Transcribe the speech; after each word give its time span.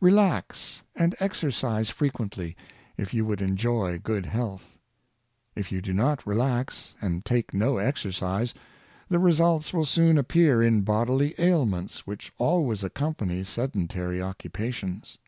Relax 0.00 0.82
and 0.96 1.14
exercise 1.20 1.90
frequently, 1.90 2.56
if 2.96 3.14
you 3.14 3.24
would 3.24 3.40
enjoy 3.40 3.96
good 4.00 4.26
health. 4.26 4.80
If 5.54 5.70
you 5.70 5.80
do 5.80 5.92
not 5.92 6.26
relax, 6.26 6.96
and 7.00 7.24
take 7.24 7.54
no 7.54 7.78
exercise, 7.78 8.52
the 9.08 9.20
results 9.20 9.72
will 9.72 9.84
soon 9.84 10.18
appear 10.18 10.60
in 10.60 10.82
bodily 10.82 11.36
ailments 11.38 12.04
which 12.04 12.32
always 12.36 12.82
accompany 12.82 13.44
sedentary 13.44 14.20
occupations. 14.20 15.18